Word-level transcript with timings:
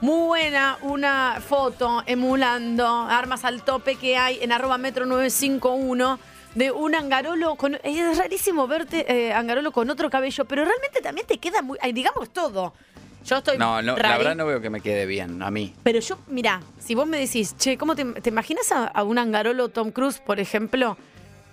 Muy 0.00 0.26
buena 0.26 0.78
una 0.80 1.42
foto 1.46 2.02
emulando 2.06 2.86
armas 2.86 3.44
al 3.44 3.62
tope 3.62 3.96
que 3.96 4.16
hay 4.16 4.38
en 4.40 4.50
arroba 4.50 4.78
metro 4.78 5.04
951 5.04 6.18
de 6.54 6.70
un 6.70 6.94
angarolo 6.94 7.56
con. 7.56 7.78
Es 7.82 8.16
rarísimo 8.16 8.66
verte 8.66 9.04
eh, 9.12 9.34
angarolo 9.34 9.72
con 9.72 9.90
otro 9.90 10.08
cabello, 10.08 10.46
pero 10.46 10.64
realmente 10.64 11.02
también 11.02 11.26
te 11.26 11.36
queda 11.36 11.60
muy. 11.60 11.78
digamos 11.92 12.30
todo. 12.30 12.72
Yo 13.26 13.36
estoy. 13.36 13.58
No, 13.58 13.82
no, 13.82 13.94
la 13.94 14.16
verdad 14.16 14.34
no 14.34 14.46
veo 14.46 14.62
que 14.62 14.70
me 14.70 14.80
quede 14.80 15.04
bien 15.04 15.42
a 15.42 15.50
mí. 15.50 15.74
Pero 15.82 16.00
yo, 16.00 16.18
mira, 16.28 16.62
si 16.78 16.94
vos 16.94 17.06
me 17.06 17.18
decís, 17.18 17.54
che, 17.58 17.76
¿cómo 17.76 17.94
te, 17.94 18.06
te 18.06 18.30
imaginas 18.30 18.72
a, 18.72 18.86
a 18.86 19.02
un 19.02 19.18
angarolo 19.18 19.68
Tom 19.68 19.90
Cruise, 19.90 20.18
por 20.18 20.40
ejemplo? 20.40 20.96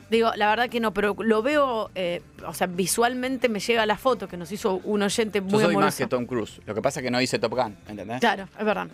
Digo, 0.10 0.32
la 0.36 0.50
verdad 0.50 0.70
que 0.70 0.80
no, 0.80 0.94
pero 0.94 1.16
lo 1.20 1.42
veo, 1.42 1.92
eh, 1.96 2.22
o 2.46 2.54
sea, 2.54 2.68
visualmente 2.68 3.50
me 3.50 3.60
llega 3.60 3.86
la 3.86 3.98
foto 3.98 4.28
que 4.28 4.38
nos 4.38 4.52
hizo 4.52 4.80
un 4.86 5.02
oyente 5.02 5.42
muy 5.42 5.52
Yo 5.62 5.66
soy 5.68 5.76
más 5.76 5.96
que 5.98 6.08
Tom 6.08 6.26
Cruise. 6.26 6.62
Lo 6.66 6.74
que 6.74 6.82
pasa 6.82 7.02
es 7.02 7.04
que 7.04 7.12
no 7.12 7.20
hice 7.22 7.40
Top 7.40 7.54
Gun, 7.54 7.76
¿entendés? 7.88 8.20
Claro, 8.22 8.48
es 8.58 8.66
verdad. 8.66 8.88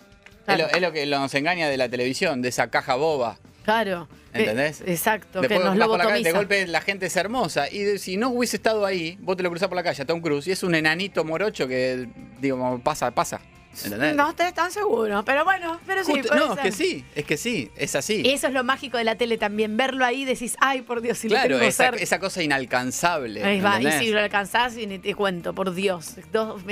Es, 0.47 0.57
lo, 0.57 0.68
es 0.68 0.82
lo 0.82 0.91
que 0.91 1.05
nos 1.05 1.34
engaña 1.36 1.70
de 1.70 1.78
la 1.78 1.87
televisión, 1.87 2.42
de 2.42 2.50
esa 2.50 2.70
caja 2.70 2.96
boba. 2.96 3.37
claro. 3.64 4.07
¿Entendés? 4.34 4.82
Eh, 4.82 4.86
exacto, 4.87 5.42
Después 5.42 5.60
que 5.60 5.78
nos 5.78 5.87
por 5.87 5.97
la 6.00 6.07
calle, 6.07 6.23
de 6.23 6.32
golpe 6.32 6.65
la 6.65 6.82
gente 6.82 7.06
es 7.06 7.15
hermosa. 7.15 7.70
Y 7.70 7.84
de- 7.84 8.00
si 8.00 8.18
no 8.18 8.29
hubiese 8.29 8.56
estado 8.56 8.84
ahí, 8.84 9.15
vos 9.21 9.37
te 9.37 9.43
lo 9.43 9.50
cruzás 9.51 9.68
por 9.68 9.75
la 9.75 9.84
calle 9.84 10.01
a 10.01 10.06
Tom 10.06 10.21
Cruise 10.21 10.48
y 10.48 10.51
es 10.51 10.64
un 10.64 10.73
enanito 10.73 11.23
morocho 11.23 11.68
que, 11.68 12.09
digo, 12.42 12.82
pasa, 12.84 13.11
pasa. 13.11 13.39
¿Entendés? 13.86 14.15
No 14.15 14.29
estoy 14.29 14.51
tan 14.54 14.71
seguro, 14.71 15.23
pero 15.25 15.43
bueno, 15.43 15.79
pero 15.87 16.04
sí. 16.04 16.11
Justo- 16.14 16.27
puede 16.29 16.39
no, 16.47 16.54
es 16.54 16.59
que 16.59 16.71
sí, 16.71 17.05
es 17.15 17.25
que 17.25 17.37
sí, 17.37 17.71
es 17.75 17.95
así. 17.95 18.21
Y 18.25 18.29
eso 18.31 18.47
es 18.47 18.54
lo 18.54 18.64
mágico 18.64 18.97
de 18.97 19.04
la 19.04 19.15
tele 19.15 19.37
también, 19.37 19.75
verlo 19.77 20.05
ahí 20.05 20.25
decís, 20.25 20.55
ay, 20.59 20.81
por 20.81 21.01
Dios, 21.01 21.18
si 21.18 21.27
claro, 21.27 21.50
lo 21.50 21.55
tengo 21.57 21.69
esa, 21.69 21.89
esa 21.89 22.19
cosa 22.19 22.43
inalcanzable. 22.43 23.43
Ahí 23.43 23.61
va, 23.61 23.81
y 23.81 23.91
si 23.93 24.11
lo 24.11 24.19
alcanzás 24.19 24.78
y 24.78 24.86
ni 24.87 25.00
te 25.00 25.15
cuento, 25.15 25.54
por 25.54 25.73
Dios. 25.73 26.15
Dos- 26.31 26.61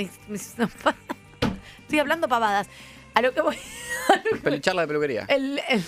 estoy 1.82 1.98
hablando 1.98 2.28
pavadas. 2.28 2.68
A 3.14 3.20
lo 3.22 3.32
que 3.34 3.40
voy. 3.42 3.56
charla 4.60 4.82
de 4.82 4.88
peluquería. 4.88 5.24
El, 5.28 5.60
el- 5.68 5.84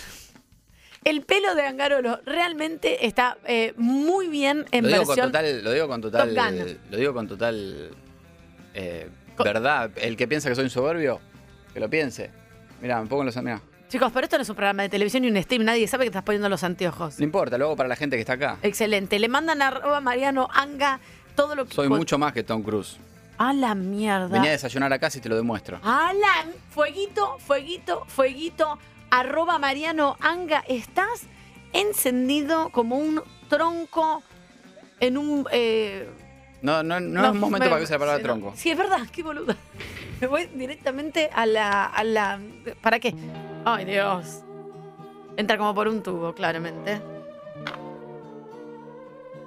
el 1.05 1.20
pelo 1.22 1.55
de 1.55 1.67
Angarolo 1.67 2.20
realmente 2.24 3.06
está 3.06 3.36
eh, 3.44 3.74
muy 3.77 4.28
bien 4.28 4.64
en 4.72 4.84
lo 4.84 4.89
digo 4.89 5.05
con 5.05 5.17
total, 5.17 5.62
lo 5.62 5.72
digo 5.72 5.86
con 5.86 6.00
total, 6.00 6.78
lo 6.91 6.96
digo 6.96 7.12
con 7.12 7.28
total 7.28 7.91
eh, 8.72 9.08
verdad. 9.38 9.90
El 9.96 10.16
que 10.16 10.28
piensa 10.28 10.48
que 10.48 10.54
soy 10.54 10.64
un 10.64 10.70
soberbio, 10.70 11.20
que 11.72 11.80
lo 11.80 11.88
piense. 11.90 12.30
Mira, 12.80 13.00
me 13.00 13.08
pongo 13.08 13.24
los 13.24 13.36
mirá. 13.38 13.60
Chicos, 13.88 14.10
pero 14.12 14.24
esto 14.24 14.36
no 14.36 14.42
es 14.42 14.48
un 14.48 14.56
programa 14.56 14.82
de 14.82 14.88
televisión 14.88 15.22
ni 15.22 15.30
un 15.30 15.42
stream, 15.42 15.64
nadie 15.64 15.86
sabe 15.86 16.04
que 16.04 16.08
estás 16.08 16.22
poniendo 16.22 16.48
los 16.48 16.64
anteojos. 16.64 17.18
No 17.18 17.24
importa, 17.24 17.56
lo 17.58 17.66
hago 17.66 17.77
para 17.77 17.88
la 17.88 17.96
gente 17.96 18.16
que 18.16 18.20
está 18.20 18.32
acá. 18.34 18.56
Excelente. 18.62 19.18
Le 19.18 19.28
mandan 19.28 19.62
a 19.62 19.68
arroba 19.68 20.00
Mariano 20.00 20.48
Anga 20.52 21.00
todo 21.36 21.55
lo 21.55 21.64
que. 21.66 21.74
Soy 21.74 21.88
mucho 21.88 22.18
más 22.18 22.32
que 22.32 22.42
Tom 22.42 22.62
Cruise. 22.62 22.98
A 23.38 23.52
la 23.52 23.74
mierda. 23.74 24.28
Venía 24.28 24.50
a 24.50 24.52
desayunar 24.52 24.92
acá 24.92 25.10
si 25.10 25.20
te 25.20 25.28
lo 25.28 25.36
demuestro. 25.36 25.78
Alan, 25.82 26.52
fueguito, 26.70 27.38
fueguito, 27.38 28.05
fueguito, 28.06 28.78
arroba 29.10 29.58
Mariano 29.58 30.16
Anga, 30.20 30.64
estás 30.68 31.22
encendido 31.72 32.70
como 32.70 32.96
un 32.96 33.22
tronco 33.48 34.22
en 35.00 35.18
un... 35.18 35.46
eh, 35.52 36.08
No, 36.65 36.83
no, 36.83 36.98
no, 36.98 37.25
es 37.27 37.31
un 37.33 37.41
momento 37.41 37.65
me- 37.67 37.70
para 37.70 37.77
que 37.79 37.84
use 37.84 37.93
la 37.93 37.98
palabra 37.98 38.19
sí, 38.19 38.23
tronco. 38.25 38.53
Sí, 38.57 38.70
es 38.70 38.79
verdad, 38.79 39.01
qué 39.12 39.23
boluda. 39.23 39.55
Me 40.20 40.27
voy 40.27 40.47
directamente 40.55 41.29
a 41.33 41.45
la, 41.45 41.84
a 41.84 42.03
la... 42.05 42.41
¿Para 42.81 42.98
qué? 42.98 43.15
Ay, 43.67 43.84
Dios. 43.84 44.41
Entra 45.37 45.59
como 45.59 45.75
por 45.75 45.89
un 45.89 46.03
tubo, 46.03 46.33
claramente. 46.33 47.03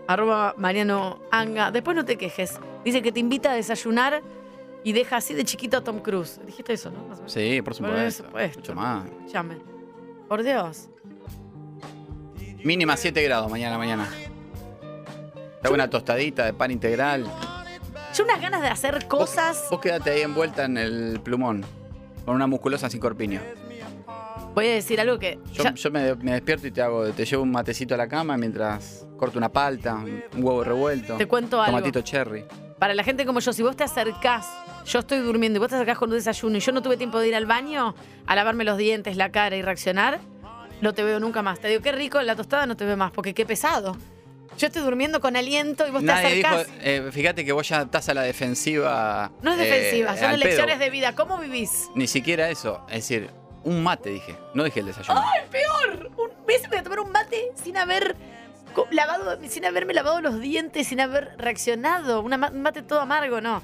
Arroba 0.08 0.54
Mariano 0.58 1.20
Anga. 1.32 1.72
Después 1.72 1.95
no 1.98 2.06
te 2.06 2.18
quejes. 2.18 2.60
Dice 2.86 3.02
que 3.02 3.12
te 3.12 3.20
invita 3.20 3.52
a 3.52 3.56
desayunar 3.56 4.22
y 4.84 4.94
deja 4.94 5.18
así 5.18 5.34
de 5.34 5.44
chiquito 5.44 5.78
a 5.78 5.84
Tom 5.84 6.00
Cruise. 6.00 6.40
Dijiste 6.45 6.73
eso, 6.73 6.92
¿no? 6.92 7.08
Más. 7.08 7.20
Sí, 7.26 7.62
por 7.62 7.76
Por 7.76 7.88
supuesto. 7.88 8.23
supuesto. 8.26 8.60
Mucho 8.60 8.76
más. 8.76 9.06
Llame. 9.32 9.58
Por 10.28 10.44
Dios. 10.44 10.90
Mínima 12.64 12.95
7 12.95 13.22
grados 13.23 13.50
mañana 13.50 13.78
mañana. 13.78 14.08
Te 15.67 15.70
hago 15.70 15.76
una 15.76 15.89
tostadita 15.89 16.45
de 16.45 16.54
pan 16.54 16.72
integral. 16.72 17.26
Yo 18.16 18.23
unas 18.23 18.39
ganas 18.39 18.61
de 18.61 18.70
hacer 18.70 19.05
cosas. 19.10 19.58
Vos, 19.64 19.70
vos 19.72 19.80
quedate 19.82 20.11
ahí 20.11 20.22
envuelta 20.22 20.64
en 20.64 20.78
el 20.78 21.20
plumón. 21.22 21.66
Con 22.23 22.36
una 22.36 22.48
musculosa 22.48 22.89
sin 22.89 23.02
corpiño. 23.02 23.42
Voy 24.56 24.67
a 24.67 24.72
decir 24.76 25.02
algo 25.02 25.20
que. 25.20 25.39
Yo, 25.52 25.64
ya- 25.66 25.73
yo 25.73 25.92
me, 25.92 26.16
me 26.16 26.32
despierto 26.32 26.67
y 26.67 26.72
te 26.72 26.82
hago, 26.82 27.10
te 27.11 27.26
llevo 27.26 27.44
un 27.44 27.52
matecito 27.52 27.95
a 27.95 27.98
la 27.98 28.08
cama 28.08 28.38
mientras 28.38 29.06
corto 29.17 29.38
una 29.38 29.50
palta, 29.50 29.95
un 29.95 30.23
huevo 30.42 30.64
revuelto. 30.64 31.17
Te 31.17 31.26
cuento 31.27 31.61
algo. 31.61 31.77
Tomatito 31.77 32.02
cherry. 32.02 32.45
Para 32.80 32.94
la 32.94 33.04
gente 33.04 33.26
como 33.26 33.42
yo, 33.42 33.52
si 33.52 33.61
vos 33.61 33.76
te 33.76 33.83
acercás, 33.83 34.48
yo 34.86 35.00
estoy 35.00 35.20
durmiendo 35.20 35.58
y 35.58 35.60
vos 35.60 35.67
te 35.67 35.76
acercás 35.76 35.98
con 35.98 36.10
un 36.10 36.16
desayuno 36.16 36.56
y 36.56 36.60
yo 36.61 36.72
no 36.72 36.82
tuve 36.82 36.95
tiempo 36.95 37.20
de 37.20 37.27
ir 37.27 37.36
al 37.36 37.45
baño 37.45 37.94
a 38.26 38.36
lavarme 38.36 38.64
los 38.64 38.77
dientes, 38.77 39.17
la 39.17 39.32
cara 39.33 39.58
y 39.58 39.61
reaccionar, 39.64 40.20
no 40.80 40.94
te 40.94 41.04
veo 41.04 41.20
nunca 41.20 41.42
más. 41.42 41.60
Te 41.60 41.67
digo, 41.67 41.82
qué 41.82 41.92
rico, 41.92 42.22
la 42.22 42.38
tostada 42.38 42.66
no 42.67 42.77
te 42.77 42.86
veo 42.86 42.95
más, 42.95 43.11
porque 43.11 43.33
qué 43.33 43.45
pesado. 43.45 43.98
Yo 44.58 44.67
estoy 44.67 44.81
durmiendo 44.81 45.19
con 45.21 45.35
aliento 45.35 45.87
y 45.87 45.91
vos 45.91 46.02
Nadie 46.03 46.30
te 46.30 46.35
dijo, 46.35 46.47
acercás. 46.49 46.75
eh, 46.81 47.09
fíjate 47.11 47.45
que 47.45 47.52
vos 47.52 47.67
ya 47.67 47.81
estás 47.81 48.09
a 48.09 48.13
la 48.13 48.21
defensiva. 48.23 49.31
no 49.41 49.53
es 49.53 49.59
eh, 49.59 49.63
defensiva, 49.63 50.15
son 50.15 50.25
al 50.25 50.35
pedo. 50.39 50.43
elecciones 50.45 50.80
de 50.80 50.89
vida. 50.89 51.15
¿Cómo 51.15 51.37
vivís? 51.37 51.89
Ni 51.95 52.08
siquiera 52.08 52.49
eso. 52.49 52.83
Es 52.89 53.08
decir, 53.08 53.30
un 53.63 53.83
mate 53.83 54.09
dije. 54.09 54.35
No 54.53 54.63
dije 54.63 54.80
el 54.80 54.85
desayuno. 54.87 55.21
¡Ay, 55.21 55.41
peor! 55.52 56.11
Un 56.17 56.45
mes 56.45 56.67
voy 56.69 56.77
a 56.77 56.83
tomar 56.83 56.99
un 57.02 57.11
mate 57.11 57.52
sin 57.61 57.77
haber 57.77 58.15
lavado, 58.91 59.37
sin 59.47 59.65
haberme 59.65 59.93
lavado 59.93 60.21
los 60.21 60.39
dientes, 60.39 60.87
sin 60.87 60.99
haber 61.02 61.33
reaccionado. 61.37 62.21
Una 62.21 62.49
un 62.52 62.61
mate 62.61 62.81
todo 62.83 62.99
amargo, 63.02 63.41
no. 63.41 63.61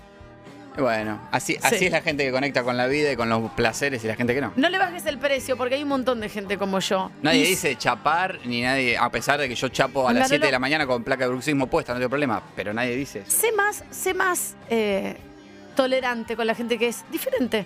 Bueno, 0.78 1.20
así, 1.32 1.58
así 1.62 1.78
Sí. 1.78 1.86
es 1.86 1.92
la 1.92 2.02
gente 2.02 2.26
que 2.26 2.32
conecta 2.32 2.64
con 2.64 2.76
la 2.78 2.88
vida 2.88 3.12
y 3.12 3.16
con 3.16 3.30
los 3.30 3.52
placeres 3.52 4.04
y 4.04 4.08
la 4.08 4.16
gente 4.16 4.34
que 4.34 4.42
no. 4.42 4.54
No 4.56 4.70
le 4.70 4.78
bajes 4.80 5.06
el 5.06 5.20
precio 5.20 5.56
porque 5.56 5.76
hay 5.76 5.84
un 5.84 5.90
montón 5.90 6.20
de 6.20 6.30
gente 6.30 6.58
como 6.58 6.80
yo. 6.80 7.12
Nadie 7.22 7.42
Y- 7.42 7.46
dice 7.48 7.76
chapar, 7.78 8.40
ni 8.46 8.62
nadie, 8.62 8.98
a 8.98 9.10
pesar 9.12 9.40
de 9.40 9.48
que 9.48 9.56
yo 9.56 9.70
chapo 9.70 10.08
a 10.08 10.14
las 10.14 10.24
Manolo- 10.24 10.28
7 10.30 10.46
de 10.48 10.52
la 10.52 10.60
mañana 10.60 10.88
con 10.88 11.04
placa 11.04 11.26
de 11.26 11.30
bruxismo 11.30 11.68
puesta, 11.68 11.94
no 11.94 12.00
tengo 12.00 12.10
problema, 12.10 12.42
pero 12.56 12.74
nadie 12.74 12.96
dice 12.96 13.20
eso. 13.20 13.32
sé 13.32 13.52
más, 13.52 13.84
sé 13.92 14.14
más 14.16 14.56
eh, 14.70 15.16
tolerante 15.76 16.36
con 16.36 16.48
la 16.48 16.56
gente 16.56 16.78
que 16.80 16.88
es 16.88 17.04
diferente. 17.12 17.66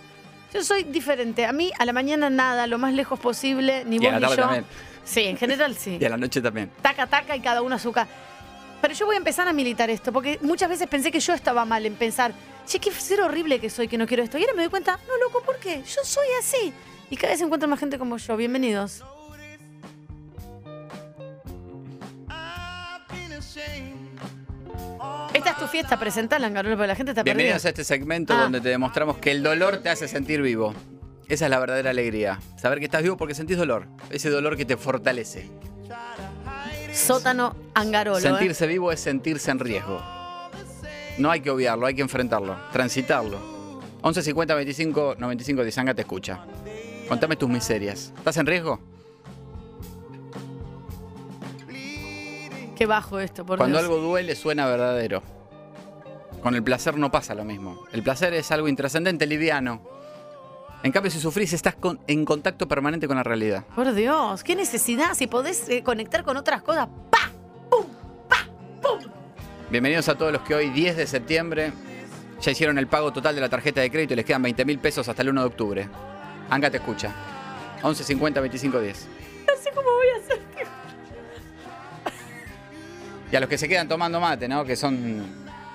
Yo 0.53 0.63
soy 0.63 0.83
diferente. 0.83 1.45
A 1.45 1.51
mí 1.53 1.71
a 1.77 1.85
la 1.85 1.93
mañana 1.93 2.29
nada, 2.29 2.67
lo 2.67 2.77
más 2.77 2.93
lejos 2.93 3.19
posible, 3.19 3.83
ni 3.85 3.97
Y 3.97 3.99
vos 3.99 4.07
a 4.13 4.19
la 4.19 4.27
ni 4.29 4.35
yo. 4.35 4.41
también. 4.41 4.65
Sí, 5.03 5.21
en 5.23 5.37
general 5.37 5.75
sí. 5.75 5.97
Y 6.01 6.05
a 6.05 6.09
la 6.09 6.17
noche 6.17 6.41
también. 6.41 6.71
Taca, 6.81 7.07
taca 7.07 7.35
y 7.35 7.39
cada 7.41 7.61
uno 7.61 7.75
a 7.75 7.79
su 7.79 7.91
casa. 7.91 8.09
Pero 8.81 8.93
yo 8.93 9.05
voy 9.05 9.15
a 9.15 9.17
empezar 9.17 9.47
a 9.47 9.53
militar 9.53 9.89
esto, 9.89 10.11
porque 10.13 10.37
muchas 10.41 10.69
veces 10.69 10.87
pensé 10.87 11.11
que 11.11 11.19
yo 11.19 11.33
estaba 11.33 11.65
mal 11.65 11.85
en 11.85 11.95
pensar, 11.95 12.31
che, 12.67 12.79
qué 12.79 12.91
ser 12.91 13.21
horrible 13.21 13.59
que 13.59 13.69
soy, 13.69 13.87
que 13.87 13.97
no 13.97 14.05
quiero 14.05 14.23
esto. 14.23 14.37
Y 14.37 14.41
ahora 14.41 14.53
me 14.55 14.63
doy 14.63 14.69
cuenta, 14.69 14.99
no, 15.07 15.17
loco, 15.25 15.41
¿por 15.43 15.57
qué? 15.57 15.81
Yo 15.83 16.01
soy 16.03 16.27
así. 16.39 16.73
Y 17.09 17.15
cada 17.15 17.33
vez 17.33 17.41
encuentro 17.41 17.67
más 17.69 17.79
gente 17.79 17.97
como 17.97 18.17
yo. 18.17 18.37
Bienvenidos. 18.37 19.03
Esta 25.33 25.51
es 25.51 25.57
tu 25.57 25.67
fiesta, 25.67 25.99
presentala, 25.99 26.47
Angarolo, 26.47 26.75
porque 26.75 26.87
la 26.87 26.95
gente 26.95 27.11
está 27.11 27.23
perdida. 27.23 27.35
Bienvenidos 27.35 27.65
a 27.65 27.69
este 27.69 27.83
segmento 27.83 28.33
Ah. 28.33 28.43
donde 28.43 28.61
te 28.61 28.69
demostramos 28.69 29.17
que 29.17 29.31
el 29.31 29.43
dolor 29.43 29.77
te 29.77 29.89
hace 29.89 30.07
sentir 30.07 30.41
vivo. 30.41 30.73
Esa 31.27 31.45
es 31.45 31.51
la 31.51 31.59
verdadera 31.59 31.89
alegría. 31.91 32.39
Saber 32.57 32.79
que 32.79 32.85
estás 32.85 33.03
vivo 33.03 33.17
porque 33.17 33.35
sentís 33.35 33.57
dolor. 33.57 33.87
Ese 34.09 34.29
dolor 34.29 34.55
que 34.57 34.65
te 34.65 34.77
fortalece. 34.77 35.49
Sótano 36.93 37.55
Angarolo. 37.75 38.17
¿eh? 38.17 38.21
Sentirse 38.21 38.65
vivo 38.65 38.91
es 38.91 38.99
sentirse 38.99 39.51
en 39.51 39.59
riesgo. 39.59 40.01
No 41.17 41.31
hay 41.31 41.41
que 41.41 41.49
obviarlo, 41.49 41.85
hay 41.85 41.95
que 41.95 42.01
enfrentarlo, 42.01 42.55
transitarlo. 42.71 43.37
11 44.01 44.21
50 44.21 44.55
25 44.55 45.15
95 45.17 45.63
Dizanga 45.63 45.93
te 45.93 46.01
escucha. 46.01 46.45
Contame 47.09 47.35
tus 47.35 47.49
miserias. 47.49 48.13
¿Estás 48.17 48.37
en 48.37 48.45
riesgo? 48.45 48.79
Qué 52.75 52.85
bajo 52.85 53.19
esto, 53.19 53.45
por 53.45 53.57
Cuando 53.57 53.79
Dios. 53.79 53.89
algo 53.89 54.01
duele 54.01 54.35
suena 54.35 54.67
verdadero. 54.67 55.23
Con 56.43 56.53
el 56.53 56.61
placer 56.63 56.95
no 56.97 57.11
pasa 57.11 57.33
lo 57.33 57.43
mismo. 57.43 57.83
El 57.91 58.03
placer 58.03 58.33
es 58.33 58.51
algo 58.51 58.67
intrascendente, 58.67 59.25
liviano. 59.25 59.81
En 60.83 60.91
cambio, 60.91 61.09
si 61.09 61.19
sufrís, 61.19 61.53
estás 61.53 61.73
con- 61.73 61.99
en 62.05 62.23
contacto 62.23 62.67
permanente 62.67 63.07
con 63.07 63.17
la 63.17 63.23
realidad. 63.23 63.65
Por 63.75 63.91
Dios, 63.95 64.43
qué 64.43 64.55
necesidad. 64.55 65.15
Si 65.15 65.25
podés 65.25 65.67
eh, 65.69 65.81
conectar 65.81 66.23
con 66.23 66.37
otras 66.37 66.61
cosas, 66.61 66.87
Bienvenidos 69.69 70.07
a 70.07 70.15
todos 70.15 70.31
los 70.31 70.43
que 70.43 70.55
hoy, 70.55 70.69
10 70.69 70.95
de 70.95 71.05
septiembre, 71.05 71.73
ya 72.39 72.51
hicieron 72.51 72.77
el 72.77 72.87
pago 72.87 73.11
total 73.11 73.35
de 73.35 73.41
la 73.41 73.49
tarjeta 73.49 73.81
de 73.81 73.91
crédito 73.91 74.13
y 74.13 74.15
les 74.15 74.25
quedan 74.25 74.41
20 74.41 74.63
mil 74.63 74.79
pesos 74.79 75.09
hasta 75.09 75.21
el 75.21 75.29
1 75.29 75.41
de 75.41 75.47
octubre. 75.47 75.89
Anga 76.49 76.71
te 76.71 76.77
escucha. 76.77 77.13
11 77.83 78.01
50 78.05 78.39
25 78.39 78.79
10. 78.79 79.07
No 79.45 79.61
sé 79.61 79.69
cómo 79.75 79.89
voy 79.91 80.07
a 80.15 80.23
hacer. 80.23 80.39
Y 83.29 83.35
a 83.35 83.41
los 83.41 83.49
que 83.49 83.57
se 83.57 83.67
quedan 83.67 83.89
tomando 83.89 84.21
mate, 84.21 84.47
¿no? 84.47 84.63
Que 84.63 84.77
son 84.77 85.21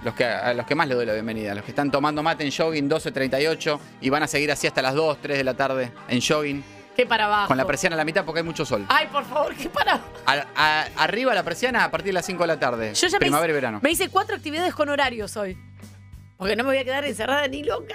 los 0.02 0.14
que, 0.14 0.24
a 0.24 0.54
los 0.54 0.66
que 0.66 0.74
más 0.74 0.88
les 0.88 0.96
doy 0.96 1.04
la 1.04 1.12
bienvenida. 1.12 1.54
Los 1.54 1.62
que 1.62 1.72
están 1.72 1.90
tomando 1.90 2.22
mate 2.22 2.44
en 2.44 2.50
jogging 2.50 2.88
12.38 2.88 3.78
y 4.00 4.08
van 4.08 4.22
a 4.22 4.26
seguir 4.26 4.50
así 4.50 4.66
hasta 4.66 4.80
las 4.80 4.94
2, 4.94 5.18
3 5.20 5.36
de 5.36 5.44
la 5.44 5.52
tarde 5.52 5.92
en 6.08 6.20
jogging. 6.22 6.64
Qué 6.96 7.06
para 7.06 7.24
abajo. 7.26 7.48
Con 7.48 7.56
la 7.56 7.66
persiana 7.66 7.94
a 7.94 7.96
la 7.96 8.04
mitad 8.04 8.24
porque 8.24 8.40
hay 8.40 8.44
mucho 8.44 8.64
sol. 8.66 8.84
Ay, 8.88 9.08
por 9.10 9.24
favor, 9.24 9.54
qué 9.54 9.68
para 9.68 9.94
abajo. 9.94 10.48
Arriba 10.96 11.34
la 11.34 11.42
persiana 11.42 11.84
a 11.84 11.90
partir 11.90 12.08
de 12.08 12.12
las 12.14 12.26
5 12.26 12.42
de 12.42 12.46
la 12.46 12.58
tarde. 12.58 12.94
Yo 12.94 13.06
ya 13.08 13.16
me 13.18 13.20
Primavera 13.20 13.50
y 13.50 13.54
verano. 13.54 13.80
Me 13.82 13.90
hice 13.90 14.08
cuatro 14.10 14.36
actividades 14.36 14.74
con 14.74 14.88
horarios 14.88 15.36
hoy. 15.36 15.56
Porque 16.36 16.56
no 16.56 16.64
me 16.64 16.70
voy 16.70 16.78
a 16.78 16.84
quedar 16.84 17.04
encerrada 17.04 17.46
ni 17.48 17.62
loca. 17.62 17.94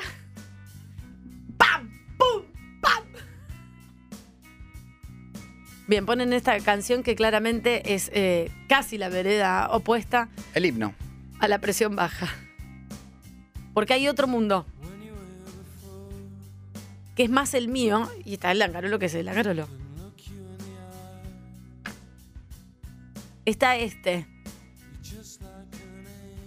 ¡Pam! 1.58 1.90
¡Pum! 2.18 2.44
¡Pam! 2.82 3.04
Bien, 5.88 6.06
ponen 6.06 6.34
esta 6.34 6.58
canción 6.62 7.04
que 7.04 7.16
claramente 7.16 7.94
es 7.94 8.10
eh, 8.14 8.52
casi 8.68 8.98
la 8.98 9.10
vereda 9.10 9.68
opuesta 9.72 10.30
El 10.54 10.66
himno. 10.66 10.94
a 11.40 11.48
la 11.48 11.60
presión 11.60 11.96
baja. 11.96 12.28
Porque 13.74 13.94
hay 13.94 14.08
otro 14.08 14.28
mundo. 14.28 14.66
Que 17.18 17.24
es 17.24 17.30
más 17.30 17.56
el 17.56 17.68
mío. 17.68 18.10
Y 18.24 18.36
está 18.36 18.52
el 18.52 18.60
Langarolo, 18.60 19.00
que 19.00 19.08
es 19.08 19.16
el 19.16 19.26
Langarolo. 19.26 19.68
Está 23.44 23.76
este. 23.76 24.28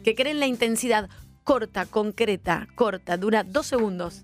Que 0.05 0.15
cree 0.15 0.33
en 0.33 0.39
la 0.39 0.47
intensidad 0.47 1.11
corta, 1.43 1.87
concreta, 1.87 2.69
corta. 2.77 3.17
Dura 3.17 3.43
dos 3.43 3.67
segundos. 3.67 4.23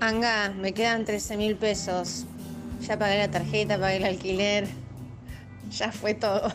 Anga, 0.00 0.50
me 0.50 0.74
quedan 0.74 1.04
13 1.04 1.36
mil 1.36 1.54
pesos. 1.54 2.24
Ya 2.80 2.98
pagué 2.98 3.18
la 3.18 3.30
tarjeta, 3.30 3.78
pagué 3.78 3.98
el 3.98 4.04
alquiler. 4.04 4.66
Ya 5.70 5.92
fue 5.92 6.14
todo. 6.14 6.52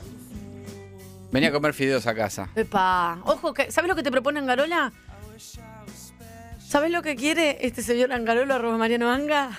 Venía 1.31 1.49
a 1.49 1.51
comer 1.53 1.73
fideos 1.73 2.05
a 2.07 2.13
casa. 2.13 2.49
Epa, 2.55 3.21
ojo, 3.23 3.53
que, 3.53 3.71
¿sabes 3.71 3.87
lo 3.87 3.95
que 3.95 4.03
te 4.03 4.11
propone 4.11 4.39
Angarola? 4.39 4.91
¿Sabes 6.67 6.91
lo 6.91 7.01
que 7.01 7.15
quiere 7.15 7.57
este 7.61 7.81
señor 7.81 8.11
Angarola, 8.11 8.55
arroba 8.55 8.77
Mariano 8.77 9.09
Anga? 9.09 9.51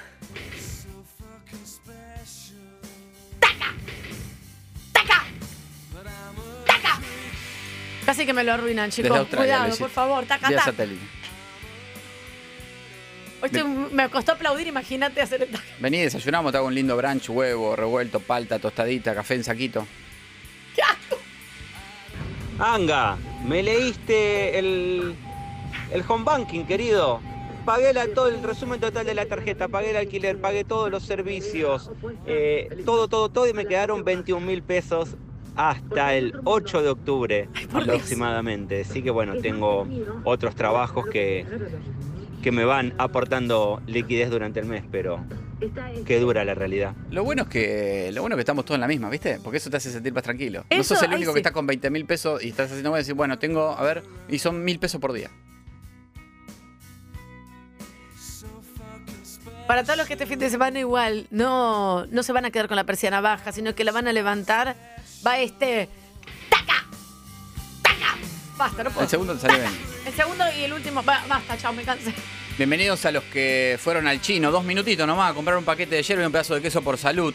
¡Taca! 3.40 3.75
¡Taca! 4.93 5.25
¡Taca! 6.66 7.00
Casi 8.05 8.26
que 8.26 8.32
me 8.34 8.44
lo 8.44 8.52
arruinan, 8.52 8.90
chicos. 8.90 9.26
Cuidado, 9.28 9.75
por 9.76 9.90
favor, 9.90 10.26
taca, 10.26 10.49
taca. 10.50 10.75
Hoy 13.40 13.46
estoy- 13.52 13.64
me 13.93 14.10
costó 14.10 14.32
aplaudir, 14.32 14.66
imagínate 14.66 15.22
hacer 15.22 15.43
el 15.44 15.49
taca. 15.50 15.64
Vení, 15.81 15.99
desayunamos, 16.02 16.52
te 16.52 16.58
hago 16.58 16.66
un 16.66 16.75
lindo 16.75 16.96
brunch, 16.96 17.31
huevo, 17.31 17.75
revuelto, 17.75 18.20
palta, 18.20 18.58
tostadita, 18.58 19.14
café 19.14 19.34
en 19.37 19.44
saquito. 19.44 19.87
¡Qué 20.75 20.82
asco! 20.82 21.19
Anga, 22.58 23.16
me 23.46 23.62
leíste 23.62 24.58
el, 24.58 25.14
el 25.93 26.02
home 26.06 26.25
banking, 26.25 26.64
querido. 26.64 27.20
Pagué 27.64 27.93
la- 27.93 28.08
todo 28.08 28.29
el 28.29 28.43
resumen 28.43 28.81
total 28.81 29.05
de 29.05 29.14
la 29.14 29.26
tarjeta, 29.26 29.69
pagué 29.69 29.90
el 29.90 29.96
alquiler, 29.96 30.40
pagué 30.40 30.64
todos 30.64 30.90
los 30.90 31.02
servicios, 31.02 31.90
eh, 32.26 32.82
todo, 32.87 33.08
todo, 33.08 33.29
todo 33.29 33.46
y 33.46 33.52
me 33.52 33.67
quedaron 33.67 34.05
21 34.05 34.46
mil 34.46 34.62
pesos 34.62 35.17
hasta 35.55 36.14
el 36.14 36.35
8 36.44 36.82
de 36.82 36.88
octubre 36.88 37.49
aproximadamente. 37.75 38.82
Así 38.82 39.02
que 39.02 39.11
bueno, 39.11 39.35
tengo 39.43 39.87
otros 40.25 40.55
trabajos 40.55 41.06
que, 41.08 41.44
que 42.43 42.52
me 42.52 42.64
van 42.64 42.94
aportando 42.96 43.82
liquidez 43.87 44.31
durante 44.31 44.61
el 44.61 44.67
mes, 44.67 44.84
pero 44.91 45.20
qué 46.06 46.20
dura 46.20 46.44
la 46.44 46.55
realidad. 46.55 46.94
Lo 47.11 47.23
bueno 47.25 47.43
es 47.43 47.49
que 47.49 48.11
lo 48.14 48.23
bueno 48.23 48.34
es 48.34 48.38
que 48.38 48.43
estamos 48.43 48.64
todos 48.64 48.76
en 48.76 48.81
la 48.82 48.88
misma, 48.88 49.11
¿viste? 49.11 49.41
Porque 49.43 49.58
eso 49.58 49.69
te 49.69 49.76
hace 49.76 49.91
sentir 49.91 50.12
más 50.14 50.23
tranquilo. 50.23 50.61
no 50.70 50.76
Eso, 50.76 50.94
sos 50.94 51.02
el 51.02 51.12
único 51.12 51.32
sí. 51.32 51.34
que 51.34 51.41
está 51.41 51.52
con 51.52 51.67
20 51.67 51.91
mil 51.91 52.06
pesos 52.06 52.43
y 52.43 52.49
estás 52.49 52.69
haciendo, 52.70 52.94
decir, 52.94 53.14
bueno, 53.14 53.38
tengo, 53.38 53.70
a 53.76 53.82
ver, 53.82 54.05
y 54.29 54.38
son 54.38 54.64
mil 54.64 54.79
pesos 54.79 55.00
por 55.00 55.12
día. 55.12 55.31
Para 59.69 59.85
todos 59.85 59.99
los 59.99 60.06
que 60.06 60.15
este 60.15 60.26
fin 60.26 60.38
de 60.41 60.49
semana 60.50 60.81
igual 60.81 61.26
no, 61.31 62.06
no 62.06 62.23
se 62.25 62.32
van 62.32 62.44
a 62.47 62.50
quedar 62.50 62.67
con 62.69 62.76
la 62.76 62.85
persiana 62.85 63.20
baja, 63.20 63.53
sino 63.53 63.75
que 63.75 63.85
la 63.85 63.93
van 63.93 64.09
a 64.09 64.12
levantar, 64.15 64.75
va 65.25 65.38
este. 65.38 65.88
¡Taca! 66.49 66.85
¡Taca! 67.82 68.17
Basta, 68.56 68.82
no 68.82 68.91
puedo. 68.91 69.03
El 69.05 69.09
segundo 69.11 69.35
te 69.35 69.41
salió 69.43 69.59
bien. 69.59 69.73
El 70.06 70.15
segundo 70.15 70.44
y 70.59 70.62
el 70.65 70.73
último. 70.73 71.03
ba- 71.03 71.23
Basta, 71.29 71.59
chao, 71.59 71.73
me 71.75 71.82
cansé. 71.82 72.15
Bienvenidos 72.56 73.05
a 73.05 73.12
los 73.12 73.23
que 73.25 73.79
fueron 73.81 74.06
al 74.09 74.23
chino, 74.23 74.50
dos 74.50 74.65
minutitos 74.65 75.06
nomás, 75.06 75.31
a 75.31 75.35
comprar 75.35 75.59
un 75.59 75.65
paquete 75.65 75.97
de 75.97 76.03
hierba 76.03 76.23
y 76.23 76.26
un 76.26 76.32
pedazo 76.32 76.55
de 76.55 76.62
queso 76.62 76.81
por 76.82 76.97
salud. 76.97 77.35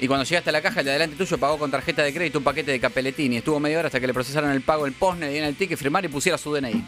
Y 0.00 0.08
cuando 0.08 0.24
llegaste 0.24 0.50
a 0.50 0.52
la 0.52 0.60
caja, 0.60 0.80
el 0.80 0.86
de 0.86 0.90
adelante 0.90 1.16
tuyo 1.16 1.38
pagó 1.38 1.56
con 1.56 1.70
tarjeta 1.70 2.02
de 2.02 2.12
crédito 2.12 2.38
un 2.38 2.44
paquete 2.44 2.72
de 2.72 2.80
capeletini. 2.80 3.36
Estuvo 3.36 3.60
media 3.60 3.78
hora 3.78 3.86
hasta 3.86 4.00
que 4.00 4.08
le 4.08 4.12
procesaron 4.14 4.50
el 4.50 4.60
pago, 4.62 4.86
el 4.86 4.92
post, 4.92 5.20
le 5.20 5.30
dieron 5.30 5.48
el 5.48 5.54
ticket, 5.56 5.78
firmar 5.78 6.04
y 6.04 6.08
pusiera 6.08 6.36
su 6.36 6.52
DNI. 6.52 6.84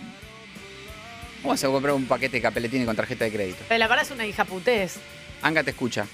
¿Cómo 1.43 1.53
vas 1.55 1.65
a 1.65 1.67
comprar 1.69 1.94
un 1.94 2.06
paquete 2.06 2.37
de 2.37 2.43
capeletini 2.43 2.85
con 2.85 2.94
tarjeta 2.94 3.25
de 3.25 3.33
crédito? 3.33 3.65
Pero 3.69 3.79
la 3.79 3.89
verdad 3.89 4.05
es 4.05 4.11
una 4.12 4.25
hija 4.27 4.44
putés. 4.44 4.97
Anga 5.43 5.62
te 5.65 5.71
escucha. 5.71 6.06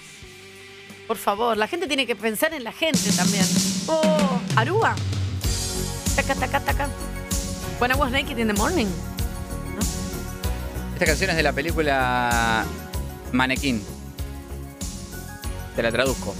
Por 1.06 1.16
favor, 1.18 1.56
la 1.56 1.68
gente 1.68 1.86
tiene 1.86 2.06
que 2.06 2.16
pensar 2.16 2.52
en 2.54 2.64
la 2.64 2.72
gente 2.72 3.10
también. 3.12 3.44
Oh, 3.88 4.40
Aruba. 4.56 4.94
Taca, 6.16 6.34
taca, 6.34 6.60
taca. 6.60 6.88
When 7.78 7.90
I 7.90 7.94
was 7.94 8.10
naked 8.10 8.38
in 8.38 8.46
the 8.48 8.54
morning. 8.54 8.86
Esta 10.94 11.06
canción 11.06 11.30
es 11.30 11.36
de 11.36 11.42
la 11.42 11.52
película 11.52 12.64
Manequín. 13.32 13.82
Te 15.76 15.82
la 15.82 15.92
traduzco. 15.92 16.34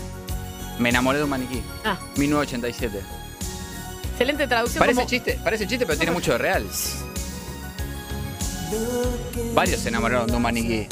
Me 0.78 0.88
enamoré 0.88 1.18
de 1.18 1.24
un 1.24 1.30
maniquí. 1.30 1.62
Ah, 1.84 1.98
1987. 2.16 3.00
excelente 4.12 4.46
traducción. 4.48 4.80
Parece 4.80 4.96
como- 4.96 5.08
chiste, 5.08 5.38
parece 5.44 5.66
chiste, 5.66 5.86
pero 5.86 5.96
tiene 5.98 6.12
mucho 6.12 6.32
de 6.32 6.38
real. 6.38 6.66
Varios 9.54 9.80
se 9.80 9.88
enamoraron 9.88 10.26
de 10.26 10.36
un 10.36 10.42
maniquí. 10.42 10.86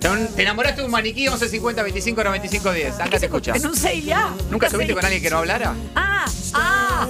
Te 0.00 0.08
te 0.08 0.42
enamoraste 0.42 0.80
de 0.80 0.86
un 0.86 0.92
maniquí 0.92 1.28
11 1.28 1.48
50 1.48 1.82
25 1.82 2.24
95 2.24 2.72
10. 2.72 3.00
Acá 3.00 3.18
te 3.18 3.26
escucha. 3.26 3.52
En 3.56 3.66
un 3.66 3.76
6 3.76 4.04
ya. 4.04 4.32
¿Nunca 4.50 4.70
subiste 4.70 4.94
con 4.94 5.04
alguien 5.04 5.22
que 5.22 5.30
no 5.30 5.38
hablara? 5.38 5.74
Ah, 5.94 6.26
ah. 6.54 7.08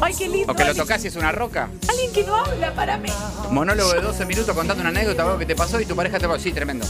Ay, 0.00 0.14
qué 0.16 0.28
lindo. 0.28 0.52
¿O 0.52 0.56
que 0.56 0.64
lo 0.64 0.74
tocas 0.74 1.04
y 1.04 1.08
es 1.08 1.16
una 1.16 1.32
roca? 1.32 1.68
Alguien 1.88 2.12
que 2.12 2.24
no 2.24 2.34
habla 2.36 2.74
para 2.74 2.96
mí. 2.98 3.10
Monólogo 3.50 3.92
de 3.92 4.00
12 4.00 4.24
minutos 4.26 4.54
contando 4.54 4.80
una 4.80 4.90
anécdota 4.90 5.22
algo 5.22 5.38
que 5.38 5.46
te 5.46 5.54
pasó 5.54 5.80
y 5.80 5.84
tu 5.84 5.94
pareja 5.94 6.18
te 6.18 6.26
va 6.26 6.38
Sí, 6.38 6.52
tremendo. 6.52 6.86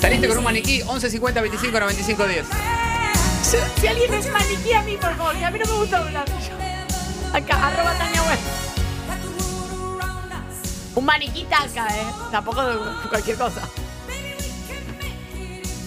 Saliste 0.00 0.28
con 0.28 0.38
un 0.38 0.44
maniquí 0.44 0.82
11 0.82 1.10
50 1.10 1.40
25 1.40 1.80
95 1.80 2.26
10. 2.26 2.46
Si, 3.42 3.56
si 3.80 3.86
alguien 3.86 4.14
es 4.14 4.30
maniquí 4.30 4.72
a 4.72 4.82
mí, 4.82 4.96
por 4.96 5.16
favor, 5.16 5.36
que 5.36 5.44
a 5.44 5.50
mí 5.50 5.58
no 5.58 5.72
me 5.72 5.78
gusta 5.78 5.98
hablar. 5.98 6.24
Acá, 7.32 7.68
arroba 7.68 7.94
Tania 7.94 8.22
Web. 8.22 8.38
Un 10.94 11.04
maniquí 11.06 11.44
taca, 11.44 11.88
¿eh? 11.88 12.06
Tampoco 12.30 12.62
cualquier 13.08 13.36
cosa. 13.38 13.60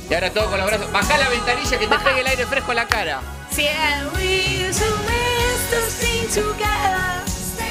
Y 0.10 0.14
ahora 0.14 0.30
todo 0.32 0.50
con 0.50 0.58
los 0.60 0.68
brazos. 0.68 0.92
Bajá 0.92 1.18
la 1.18 1.30
ventanilla 1.30 1.70
que 1.72 1.78
te 1.78 1.88
Baja. 1.88 2.04
pegue 2.04 2.22
el 2.22 2.28
aire 2.28 2.46
fresco 2.46 2.72
en 2.72 2.76
la 2.78 2.88
cara. 2.88 3.22
Si 3.52 3.68
and 3.68 4.12
we 4.16 4.68
used 4.68 4.80
to 4.80 4.90
miss 5.06 5.70
to 5.70 5.90
sing 5.90 6.28
together, 6.30 7.24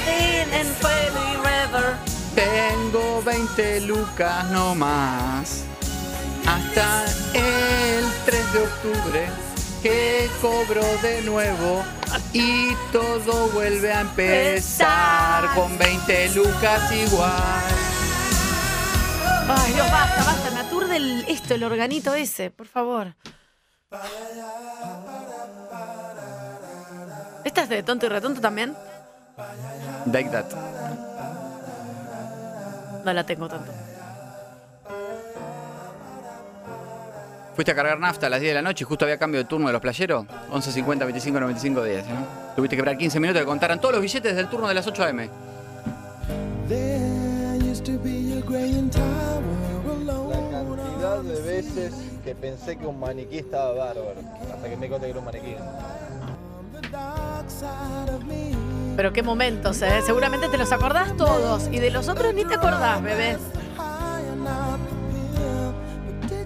in 0.07 0.53
and 0.53 0.69
forever. 0.77 1.97
Tengo 2.33 3.21
20 3.23 3.81
lucas 3.81 4.45
no 4.51 4.73
más. 4.75 5.63
Hasta 6.47 7.05
el 7.33 8.05
3 8.25 8.53
de 8.53 8.59
octubre 8.63 9.29
que 9.81 10.29
cobro 10.41 10.83
de 11.01 11.21
nuevo 11.23 11.83
y 12.37 12.75
todo 12.91 13.47
vuelve 13.47 13.93
a 13.93 14.01
empezar 14.01 15.55
con 15.55 15.77
20 15.77 16.35
lucas 16.35 16.91
igual. 16.91 17.63
Ay, 19.47 19.71
Dios, 19.71 19.89
basta, 19.89 20.23
basta. 20.25 20.51
Me 20.51 20.59
aturde 20.59 20.97
el, 20.97 21.25
esto, 21.29 21.53
el 21.53 21.63
organito 21.63 22.13
ese, 22.13 22.51
por 22.51 22.67
favor. 22.67 23.15
¿Esta 27.45 27.61
es 27.63 27.69
de 27.69 27.83
tonto 27.83 28.05
y 28.07 28.09
retonto 28.09 28.41
también? 28.41 28.75
Like 30.11 30.29
that. 30.29 30.45
No 33.05 33.13
la 33.13 33.25
tengo 33.25 33.47
tanto. 33.47 33.71
Fuiste 37.55 37.71
a 37.71 37.75
cargar 37.75 37.97
nafta 37.97 38.27
a 38.27 38.29
las 38.29 38.41
10 38.41 38.51
de 38.51 38.55
la 38.55 38.61
noche 38.61 38.83
y 38.83 38.85
justo 38.85 39.05
había 39.05 39.17
cambio 39.17 39.39
de 39.39 39.45
turno 39.45 39.67
de 39.67 39.73
los 39.73 39.81
playeros. 39.81 40.25
11 40.51 40.71
50 40.73 41.05
25 41.05 41.39
95 41.39 41.83
10. 41.83 41.99
¿eh? 41.99 42.03
Tuviste 42.53 42.75
que 42.75 42.81
esperar 42.81 42.97
15 42.97 43.19
minutos 43.21 43.41
que 43.41 43.45
contaran 43.45 43.79
todos 43.79 43.93
los 43.93 44.01
billetes 44.01 44.35
del 44.35 44.49
turno 44.49 44.67
de 44.67 44.73
las 44.73 44.85
8 44.85 45.03
a.m. 45.03 45.29
La 50.05 50.41
cantidad 50.51 51.19
de 51.19 51.41
veces 51.41 51.93
que 52.25 52.35
pensé 52.35 52.75
que 52.77 52.85
un 52.85 52.99
maniquí 52.99 53.37
estaba 53.37 53.71
bárbaro, 53.73 54.15
hasta 54.53 54.69
que 54.69 54.75
me 54.75 54.89
conté 54.89 55.05
que 55.05 55.11
era 55.11 55.19
un 55.19 55.25
maniquí. 55.25 55.55
Pero 58.97 59.13
qué 59.13 59.23
momentos, 59.23 59.81
¿eh? 59.81 60.01
Seguramente 60.05 60.49
te 60.49 60.57
los 60.57 60.71
acordás 60.73 61.15
todos. 61.15 61.69
Y 61.71 61.79
de 61.79 61.91
los 61.91 62.09
otros 62.09 62.33
ni 62.33 62.43
te 62.43 62.55
acordás, 62.55 63.01
bebé. 63.01 63.37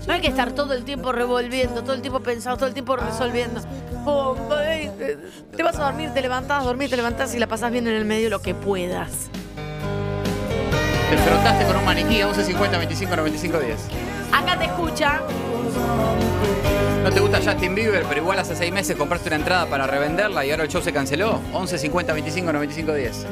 No 0.09 0.15
hay 0.15 0.21
que 0.21 0.27
estar 0.29 0.53
todo 0.53 0.73
el 0.73 0.85
tiempo 0.85 1.11
revolviendo, 1.11 1.83
todo 1.83 1.93
el 1.93 2.01
tiempo 2.01 2.19
pensando, 2.19 2.57
todo 2.57 2.65
el 2.65 2.73
tiempo 2.73 2.95
resolviendo. 2.95 3.61
Ay, 4.57 4.89
Te 5.55 5.61
vas 5.61 5.77
a 5.77 5.83
dormir, 5.83 6.09
te 6.15 6.23
levantás, 6.23 6.63
dormir, 6.63 6.89
te 6.89 6.95
levantás 6.95 7.35
y 7.35 7.37
la 7.37 7.45
pasás 7.45 7.71
bien 7.71 7.85
en 7.85 7.93
el 7.93 8.05
medio 8.05 8.31
lo 8.31 8.41
que 8.41 8.55
puedas. 8.55 9.29
Te 11.09 11.15
enfrentaste 11.15 11.63
con 11.63 11.77
un 11.77 11.85
maniquí 11.85 12.21
a 12.21 12.27
11 12.27 12.43
50 12.43 12.77
25 12.79 13.15
95 13.17 13.59
10. 13.59 13.77
Acá 14.31 14.57
te 14.57 14.65
escucha. 14.65 15.21
¿No 17.03 17.11
te 17.11 17.19
gusta 17.19 17.39
Justin 17.45 17.75
Bieber, 17.75 18.03
pero 18.09 18.21
igual 18.21 18.39
hace 18.39 18.55
6 18.55 18.73
meses 18.73 18.97
compraste 18.97 19.29
una 19.29 19.35
entrada 19.35 19.67
para 19.67 19.85
revenderla 19.85 20.43
y 20.43 20.49
ahora 20.49 20.63
el 20.63 20.69
show 20.69 20.81
se 20.81 20.91
canceló? 20.91 21.39
11 21.53 21.77
50 21.77 22.13
25 22.13 22.51
95 22.51 22.93
10. 22.93 23.25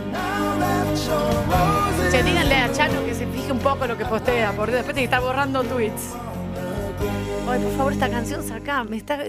Che, 2.12 2.22
díganle 2.22 2.56
a 2.56 2.72
Chano 2.72 3.04
que 3.04 3.16
se 3.16 3.26
fije 3.26 3.52
un 3.52 3.60
poco 3.60 3.88
lo 3.88 3.98
que 3.98 4.06
postea, 4.06 4.52
por 4.52 4.68
Dios. 4.68 4.78
Después 4.78 4.94
tiene 4.94 5.10
que 5.10 5.16
estar 5.16 5.22
borrando 5.22 5.64
tweets. 5.64 6.14
Ay, 7.50 7.62
por 7.64 7.72
favor, 7.78 7.94
esta 7.94 8.10
canción 8.10 8.44
saca. 8.44 8.84
Me 8.84 8.98
está 8.98 9.20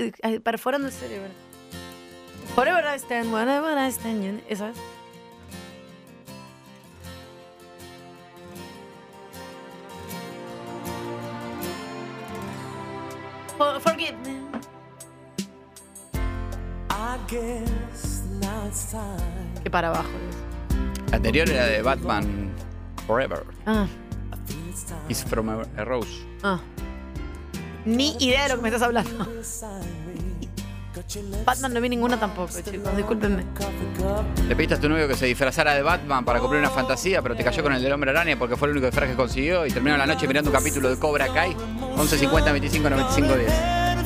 perforando 0.42 0.88
el 0.88 0.92
cerebro. 0.92 1.28
Forever 2.54 2.84
I 2.94 2.98
stand, 2.98 3.32
whenever 3.32 3.76
I 3.78 3.88
stand. 3.92 4.25
you- 4.25 4.40
¿Esa 4.48 4.70
es? 4.70 4.76
For- 13.56 13.80
forgive 13.80 14.14
me. 14.25 14.38
Qué 19.62 19.70
para 19.70 19.88
abajo. 19.88 20.08
es. 20.30 21.10
La 21.10 21.16
anterior 21.16 21.48
era 21.48 21.66
de 21.66 21.82
Batman 21.82 22.50
Forever. 23.06 23.44
Ah, 23.66 23.87
Is 25.08 25.25
from 25.25 25.48
a, 25.48 25.62
a 25.76 25.84
Rose. 25.84 26.25
ah. 26.42 26.60
Ni 27.88 28.14
idea 28.21 28.42
de 28.42 28.49
lo 28.50 28.57
que 28.57 28.62
me 28.62 28.68
estás 28.68 28.83
hablando. 28.83 29.26
Batman 31.47 31.73
no 31.73 31.80
vi 31.80 31.88
ninguna 31.88 32.21
tampoco, 32.21 32.52
chicos. 32.62 32.95
Discúlpenme. 32.95 33.45
Le 34.47 34.54
pediste 34.54 34.75
a 34.75 34.80
tu 34.80 34.90
novio 34.90 35.09
que 35.09 35.14
se 35.14 35.25
disfrazara 35.25 35.73
de 35.75 35.80
Batman 35.80 36.23
para 36.23 36.38
cumplir 36.38 36.61
una 36.61 36.68
fantasía, 36.68 37.23
pero 37.23 37.35
te 37.35 37.42
cayó 37.42 37.62
con 37.62 37.73
el 37.73 37.83
del 37.83 37.90
hombre 37.92 38.11
araña 38.11 38.38
porque 38.38 38.57
fue 38.57 38.68
el 38.68 38.73
único 38.73 38.88
disfraz 38.88 39.09
que 39.09 39.16
consiguió 39.16 39.64
y 39.64 39.71
terminó 39.71 39.97
la 39.97 40.04
noche 40.04 40.28
mirando 40.28 40.50
un 40.50 40.57
capítulo 40.57 40.90
de 40.90 40.99
Cobra 40.99 41.33
Kai. 41.33 41.57
11 41.97 42.18
50 42.18 42.52
25 42.52 42.90
95 42.90 43.37
10. 43.37 43.52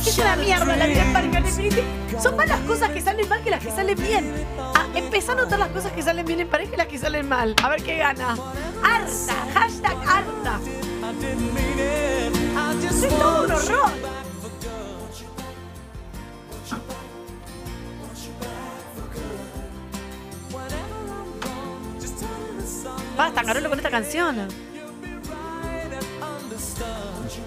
Es 0.06 0.18
una 0.18 0.36
mierda 0.36 0.76
la 0.76 0.86
vida 0.86 1.02
en. 1.20 2.22
Son 2.22 2.36
más 2.36 2.48
las 2.48 2.60
cosas 2.60 2.90
que 2.90 3.00
salen 3.00 3.28
mal 3.28 3.42
que 3.42 3.50
las 3.50 3.64
que 3.64 3.72
salen 3.72 4.00
bien. 4.00 4.32
Ah, 4.58 4.86
empezá 4.94 5.32
a 5.32 5.36
notar 5.36 5.58
las 5.58 5.70
cosas 5.70 5.90
que 5.90 6.02
salen 6.02 6.24
bien 6.24 6.38
en 6.38 6.48
pareja 6.48 6.74
y 6.74 6.76
las 6.76 6.86
que 6.86 6.98
salen 6.98 7.28
mal. 7.28 7.56
A 7.60 7.68
ver 7.68 7.82
qué 7.82 7.96
gana. 7.96 8.36
Harta, 8.84 9.34
hashtag 9.54 9.96
harta. 10.06 10.60
Es 12.92 13.08
todo 13.08 13.44
un 13.44 13.52
horror. 13.52 13.90
Basta, 23.16 23.42
Carolo, 23.44 23.68
con 23.68 23.78
esta 23.78 23.90
canción. 23.90 24.48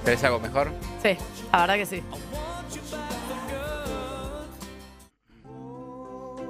¿Querés 0.04 0.24
algo 0.24 0.40
mejor? 0.40 0.72
Sí, 1.02 1.18
la 1.52 1.60
verdad 1.62 1.75
que 1.75 1.86
sí. 1.86 2.04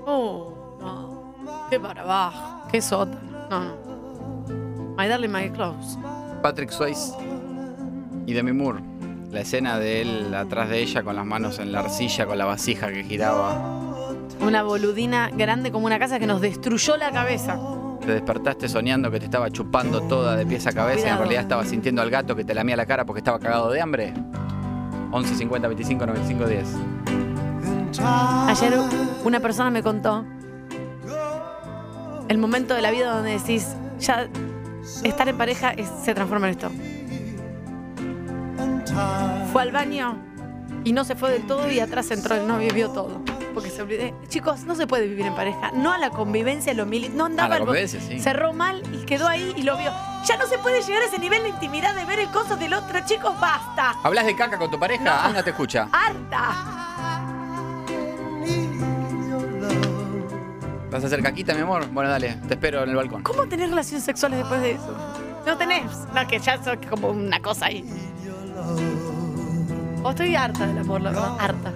Oh, 0.05 0.77
no. 0.79 1.67
Qué 1.69 1.79
para 1.79 2.01
abajo. 2.01 2.67
Qué 2.71 2.81
sota. 2.81 3.17
No, 3.49 3.59
no. 3.59 4.95
My 4.97 5.07
darling, 5.07 5.31
my 5.31 5.49
clothes. 5.49 5.97
Patrick 6.41 6.71
Swayze 6.71 7.13
y 8.25 8.33
Demi 8.33 8.51
Moore. 8.53 8.81
La 9.31 9.41
escena 9.41 9.77
de 9.79 10.01
él 10.01 10.33
atrás 10.33 10.69
de 10.69 10.79
ella 10.79 11.03
con 11.03 11.15
las 11.15 11.25
manos 11.25 11.59
en 11.59 11.71
la 11.71 11.79
arcilla, 11.81 12.25
con 12.25 12.37
la 12.37 12.45
vasija 12.45 12.87
que 12.91 13.03
giraba. 13.03 14.01
Una 14.41 14.63
boludina 14.63 15.29
grande 15.35 15.71
como 15.71 15.85
una 15.87 15.99
casa 15.99 16.19
que 16.19 16.27
nos 16.27 16.41
destruyó 16.41 16.95
la 16.97 17.11
cabeza. 17.11 17.59
Te 18.05 18.11
despertaste 18.13 18.67
soñando 18.69 19.09
que 19.11 19.19
te 19.19 19.25
estaba 19.25 19.49
chupando 19.49 20.01
toda 20.03 20.35
de 20.35 20.45
pies 20.45 20.67
a 20.67 20.71
cabeza 20.73 21.07
y 21.07 21.09
en 21.11 21.17
realidad 21.17 21.41
estabas 21.41 21.67
sintiendo 21.69 22.01
al 22.01 22.09
gato 22.09 22.35
que 22.35 22.43
te 22.45 22.53
lamía 22.53 22.75
la 22.75 22.85
cara 22.85 23.05
porque 23.05 23.19
estaba 23.19 23.39
cagado 23.39 23.71
de 23.71 23.81
hambre. 23.81 24.13
11 25.11 25.35
50 25.35 25.67
25 25.67 26.05
95 26.05 26.47
10. 26.47 26.65
Ayer 28.47 28.73
una 29.23 29.39
persona 29.39 29.69
me 29.71 29.81
contó 29.81 30.23
el 32.27 32.37
momento 32.37 32.73
de 32.73 32.81
la 32.81 32.91
vida 32.91 33.13
donde 33.15 33.31
decís, 33.31 33.75
ya 33.99 34.27
estar 35.03 35.27
en 35.29 35.37
pareja 35.37 35.71
es- 35.71 35.89
se 36.03 36.13
transforma 36.13 36.47
en 36.47 36.51
esto. 36.51 36.71
Fue 39.51 39.61
al 39.61 39.71
baño 39.71 40.17
y 40.83 40.93
no 40.93 41.03
se 41.03 41.15
fue 41.15 41.31
del 41.31 41.45
todo 41.47 41.69
y 41.71 41.79
atrás 41.79 42.11
entró 42.11 42.35
el 42.35 42.47
novio 42.47 42.67
y 42.69 42.73
vio 42.73 42.89
todo. 42.89 43.21
Porque 43.53 43.69
se 43.69 43.81
olvidé. 43.81 44.13
Chicos, 44.27 44.63
no 44.65 44.75
se 44.75 44.85
puede 44.85 45.07
vivir 45.07 45.25
en 45.25 45.33
pareja. 45.33 45.71
No 45.73 45.93
a 45.93 45.97
la 45.97 46.09
convivencia, 46.09 46.73
lo 46.73 46.85
mili 46.85 47.07
No 47.09 47.25
andaba 47.25 47.45
A 47.45 47.49
la 47.49 47.55
el 47.55 47.61
bo- 47.61 47.67
convivencia, 47.67 48.01
sí. 48.01 48.19
Cerró 48.19 48.51
mal 48.51 48.83
y 48.93 49.05
quedó 49.05 49.27
ahí 49.29 49.53
y 49.55 49.63
lo 49.63 49.77
vio. 49.77 49.91
Ya 50.27 50.35
no 50.37 50.45
se 50.45 50.57
puede 50.57 50.81
llegar 50.81 51.03
a 51.03 51.05
ese 51.05 51.19
nivel 51.19 51.41
de 51.43 51.49
intimidad 51.49 51.95
de 51.95 52.03
ver 52.05 52.19
el 52.19 52.27
coso 52.29 52.57
del 52.57 52.73
otro. 52.73 52.99
Chicos, 53.05 53.39
basta. 53.39 53.95
¿Hablas 54.03 54.25
de 54.25 54.35
caca 54.35 54.57
con 54.57 54.69
tu 54.69 54.77
pareja? 54.79 55.03
No. 55.05 55.11
Anda, 55.11 55.41
te 55.43 55.51
escucha. 55.51 55.87
¡Harta! 55.91 57.21
¿Vas 60.91 61.03
a 61.03 61.07
hacer 61.07 61.21
caquita, 61.21 61.53
mi 61.53 61.61
amor? 61.61 61.87
Bueno, 61.91 62.09
dale, 62.09 62.37
te 62.47 62.53
espero 62.53 62.83
en 62.83 62.89
el 62.89 62.95
balcón. 62.95 63.23
¿Cómo 63.23 63.45
tenés 63.47 63.69
relaciones 63.69 64.03
sexuales 64.03 64.39
después 64.39 64.61
de 64.61 64.71
eso? 64.71 64.95
No 65.45 65.57
tenés. 65.57 65.83
No, 66.13 66.27
que 66.27 66.39
ya 66.39 66.61
sos 66.63 66.77
como 66.89 67.09
una 67.09 67.39
cosa 67.41 67.65
ahí. 67.67 67.83
O 70.05 70.11
estoy 70.11 70.35
harta 70.35 70.67
del 70.67 70.77
amor, 70.77 71.01
la 71.01 71.09
verdad. 71.09 71.35
Harta. 71.39 71.73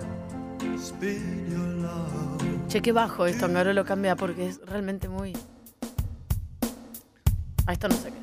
Che, 2.70 2.80
qué 2.80 2.92
bajo 2.92 3.26
esto, 3.26 3.46
Angarolo 3.46 3.84
cambia 3.84 4.16
porque 4.16 4.50
es 4.50 4.62
realmente 4.68 5.10
muy. 5.10 5.36
A 7.66 7.74
esto 7.74 7.88
no 7.88 7.96
sé 7.96 8.12
qué. 8.12 8.20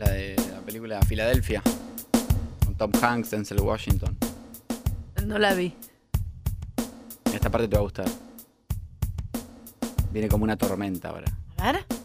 La 0.00 0.10
de 0.10 0.36
la 0.52 0.60
película 0.60 1.00
Filadelfia. 1.00 1.62
Con 2.66 2.74
Tom 2.74 2.92
Hanks, 3.00 3.30
Denzel 3.30 3.62
Washington. 3.62 4.14
No 5.24 5.38
la 5.38 5.54
vi. 5.54 5.74
Esta 7.32 7.48
parte 7.48 7.68
te 7.68 7.74
va 7.74 7.80
a 7.80 7.84
gustar. 7.84 8.06
Viene 10.12 10.28
como 10.28 10.44
una 10.44 10.58
tormenta 10.58 11.08
ahora. 11.08 11.32
A 11.56 11.72
ver. 11.72 12.01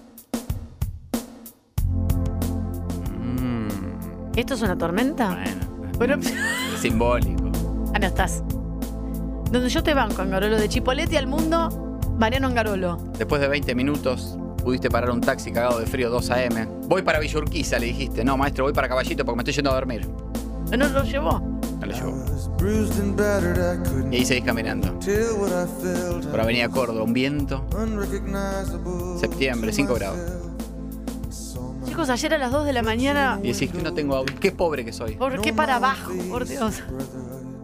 ¿Esto 4.37 4.53
es 4.53 4.61
una 4.61 4.77
tormenta? 4.77 5.35
bueno. 5.97 6.17
Bueno. 6.17 6.29
Simbólico. 6.79 7.43
Ah, 7.93 7.99
no 7.99 8.05
estás. 8.05 8.43
Donde 9.49 9.69
yo 9.69 9.81
te 9.81 9.95
banco, 9.95 10.21
Angarolo, 10.21 10.57
de 10.57 10.69
Chipolete 10.69 11.17
al 11.17 11.25
mundo, 11.25 11.99
Mariano 12.19 12.45
Angarolo. 12.45 12.97
Después 13.17 13.41
de 13.41 13.47
20 13.47 13.73
minutos, 13.73 14.37
pudiste 14.63 14.91
parar 14.91 15.09
un 15.09 15.21
taxi 15.21 15.51
cagado 15.51 15.79
de 15.79 15.87
frío 15.87 16.11
2 16.11 16.29
AM. 16.29 16.67
Voy 16.87 17.01
para 17.01 17.17
Villurquiza, 17.19 17.79
le 17.79 17.87
dijiste. 17.87 18.23
No, 18.23 18.37
maestro, 18.37 18.65
voy 18.65 18.73
para 18.73 18.87
Caballito 18.87 19.25
porque 19.25 19.37
me 19.37 19.41
estoy 19.41 19.53
yendo 19.55 19.71
a 19.71 19.73
dormir. 19.73 20.07
No 20.77 20.87
lo 20.89 21.03
llevó. 21.03 21.39
No 21.39 21.85
lo 21.87 21.93
llevó. 21.93 22.25
Y 24.11 24.17
ahí 24.17 24.25
seguís 24.25 24.43
caminando. 24.43 24.99
Por 26.29 26.39
Avenida 26.39 26.69
Córdoba, 26.69 27.01
un 27.03 27.13
viento. 27.13 27.65
Septiembre, 29.19 29.73
5 29.73 29.93
grados. 29.95 30.19
Chicos, 31.97 32.11
ayer 32.11 32.31
a 32.35 32.37
las 32.37 32.51
2 32.51 32.63
de 32.67 32.73
la 32.73 32.83
mañana. 32.83 33.39
Y 33.41 33.53
decís 33.53 33.71
que 33.71 33.81
no 33.81 33.91
tengo 33.91 34.15
auto. 34.15 34.31
Qué 34.39 34.51
pobre 34.51 34.85
que 34.85 34.93
soy. 34.93 35.15
¿Por 35.15 35.41
qué 35.41 35.51
para 35.51 35.77
abajo? 35.77 36.11
Por 36.29 36.45
Dios. 36.45 36.83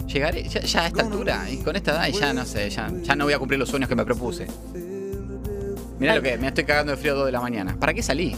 Llegaré 0.08 0.50
ya, 0.50 0.62
ya 0.62 0.82
a 0.82 0.88
esta 0.88 1.04
altura 1.04 1.48
y 1.52 1.58
con 1.58 1.76
esta 1.76 1.92
edad 1.92 2.08
y 2.08 2.14
ya 2.14 2.34
no 2.34 2.44
sé, 2.44 2.68
ya, 2.72 2.90
ya 3.04 3.16
no 3.16 3.26
voy 3.26 3.34
a 3.34 3.38
cumplir 3.38 3.60
los 3.60 3.70
sueños 3.70 3.88
que 3.88 3.96
me 3.96 4.04
propuse. 4.04 4.48
Mirá 6.00 6.16
lo 6.16 6.24
que 6.24 6.36
me 6.40 6.48
estoy 6.48 6.64
cagando 6.64 6.94
de 6.94 6.98
frío 6.98 7.12
a 7.12 7.16
2 7.18 7.26
de 7.28 7.32
la 7.32 7.42
mañana. 7.42 7.78
¿Para 7.80 7.94
qué 7.94 8.02
salí? 8.02 8.36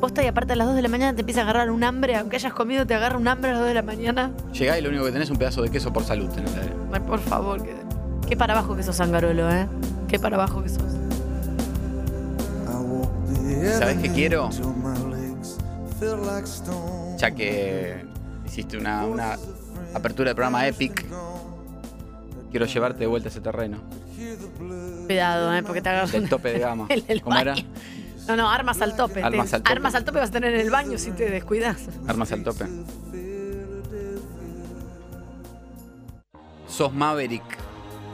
Posta 0.00 0.22
y 0.22 0.28
aparte 0.28 0.52
a 0.52 0.56
las 0.56 0.68
2 0.68 0.76
de 0.76 0.82
la 0.82 0.88
mañana 0.88 1.12
te 1.12 1.22
empieza 1.22 1.40
a 1.40 1.42
agarrar 1.42 1.72
un 1.72 1.82
hambre, 1.82 2.14
aunque 2.14 2.36
hayas 2.36 2.52
comido, 2.52 2.86
te 2.86 2.94
agarra 2.94 3.18
un 3.18 3.26
hambre 3.26 3.50
a 3.50 3.54
las 3.54 3.60
2 3.62 3.68
de 3.70 3.74
la 3.74 3.82
mañana. 3.82 4.30
Llegá 4.52 4.78
y 4.78 4.82
lo 4.82 4.90
único 4.90 5.06
que 5.06 5.10
tenés 5.10 5.26
es 5.26 5.30
un 5.32 5.38
pedazo 5.38 5.60
de 5.60 5.70
queso 5.70 5.92
por 5.92 6.04
salud 6.04 6.30
heladera. 6.38 6.72
Ay, 6.92 7.00
por 7.00 7.18
favor, 7.18 7.60
que- 7.64 7.74
qué 8.28 8.36
para 8.36 8.52
abajo 8.52 8.76
que 8.76 8.84
sos, 8.84 9.00
Angarolo, 9.00 9.50
¿eh? 9.50 9.66
Qué 10.06 10.20
para 10.20 10.36
abajo 10.36 10.62
que 10.62 10.68
sos. 10.68 10.82
¿Sabés 13.72 13.98
qué 13.98 14.10
quiero? 14.12 14.50
Ya 17.18 17.30
que 17.30 18.04
hiciste 18.44 18.76
una, 18.76 19.04
una 19.06 19.38
apertura 19.94 20.30
de 20.30 20.34
programa 20.34 20.66
Epic, 20.66 21.04
quiero 22.50 22.66
llevarte 22.66 23.00
de 23.00 23.06
vuelta 23.06 23.28
a 23.28 23.30
ese 23.30 23.40
terreno. 23.40 23.78
Cuidado, 25.06 25.54
¿eh? 25.54 25.62
Porque 25.62 25.80
te 25.82 25.88
agarra 25.88 26.10
Del 26.10 26.28
tope 26.28 26.52
de 26.52 26.58
gama. 26.58 26.86
el 27.08 27.22
¿Cómo 27.22 27.36
era? 27.38 27.54
No, 28.26 28.36
no, 28.36 28.50
armas 28.50 28.80
al 28.80 28.96
tope. 28.96 29.22
Armas 29.22 29.50
Te- 29.50 29.56
al 29.56 29.62
tope. 29.62 29.72
Armas 29.72 29.94
al 29.94 30.04
tope 30.04 30.18
vas 30.18 30.30
a 30.30 30.32
tener 30.32 30.54
en 30.54 30.60
el 30.60 30.70
baño 30.70 30.98
si 30.98 31.10
te 31.12 31.30
descuidas. 31.30 31.88
Armas 32.06 32.32
al 32.32 32.42
tope. 32.42 32.64
Sos 36.68 36.92
Maverick. 36.92 37.42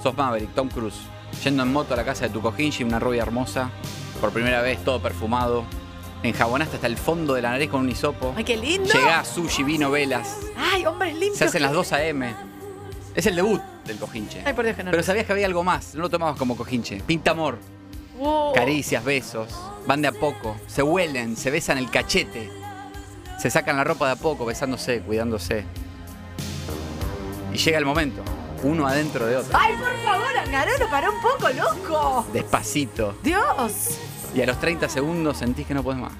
Sos 0.03 0.17
Maverick, 0.17 0.53
Tom 0.55 0.69
Cruise. 0.69 0.99
Yendo 1.45 1.63
en 1.63 1.73
moto 1.73 1.95
a 1.95 1.97
la 1.97 2.05
casa 2.05 2.25
de 2.27 2.31
tu 2.31 2.41
cojinchi, 2.41 2.83
una 2.83 2.99
rubia 2.99 3.23
hermosa. 3.23 3.71
Por 4.21 4.31
primera 4.33 4.61
vez, 4.61 4.83
todo 4.85 5.01
perfumado. 5.01 5.65
Enjabonaste 6.23 6.77
hasta 6.77 6.87
el 6.87 6.99
fondo 6.99 7.35
de 7.35 7.43
la 7.43 7.51
nariz 7.51 7.71
con 7.71 7.81
un 7.81 7.89
hisopo. 7.89 8.35
Ay, 8.37 8.45
qué 8.45 8.57
lindo. 8.57 8.93
Llegás, 8.93 9.29
sushi, 9.29 9.63
vino, 9.63 9.91
velas. 9.91 10.37
Ay, 10.57 10.85
hombres 10.85 11.15
limpios. 11.15 11.39
Se 11.39 11.47
hacen 11.47 11.63
las 11.63 11.73
2 11.73 11.93
a.m. 11.93 12.35
Es 13.15 13.25
el 13.27 13.37
debut 13.37 13.63
del 13.87 13.97
cojinche. 13.97 14.43
Ay, 14.45 14.53
por 14.53 14.65
Dios 14.65 14.77
que 14.77 14.85
no. 14.85 14.91
Pero 14.91 15.03
sabías 15.03 15.25
que 15.25 15.33
había 15.33 15.47
algo 15.47 15.65
más. 15.65 15.95
No 15.95 16.03
lo 16.03 16.11
tomabas 16.11 16.37
como 16.37 16.57
cojinche. 16.57 17.03
Pinta 17.07 17.31
amor. 17.31 17.59
Caricias, 18.55 19.03
besos. 19.03 19.49
Van 19.87 20.03
de 20.03 20.09
a 20.09 20.13
poco. 20.13 20.57
Se 20.67 20.83
huelen, 20.83 21.37
se 21.37 21.51
besan 21.51 21.79
el 21.79 21.91
cachete. 21.91 22.51
Se 23.39 23.49
sacan 23.51 23.77
la 23.77 23.85
ropa 23.85 24.07
de 24.07 24.13
a 24.13 24.17
poco, 24.17 24.45
besándose, 24.45 25.01
cuidándose. 25.01 25.65
Y 27.55 27.57
llega 27.57 27.79
el 27.79 27.87
momento. 27.87 28.23
uno 28.63 28.87
adentro 28.87 29.27
de 29.27 29.37
otro. 29.39 29.59
Ay, 29.59 29.75
por 29.77 29.97
favor, 30.05 30.37
Angarolo, 30.37 30.91
para 30.91 31.09
un 31.11 31.21
poco, 31.23 31.49
loco. 31.49 32.27
Despacito. 32.35 33.17
Dios. 33.23 33.99
Y 34.35 34.41
a 34.43 34.47
los 34.47 34.59
30 34.61 34.89
segundos 34.89 35.37
sentís 35.39 35.67
que 35.67 35.75
no 35.75 35.83
podés 35.83 36.01
más. 36.01 36.13